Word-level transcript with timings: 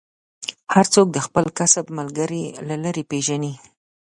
هر 0.73 0.85
څوک 0.93 1.07
د 1.11 1.17
خپل 1.25 1.45
کسب 1.59 1.85
ملګری 1.97 2.43
له 2.67 2.75
لرې 2.83 3.03
پېژني. 3.11 3.53